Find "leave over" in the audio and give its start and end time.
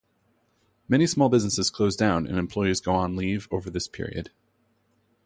3.15-3.69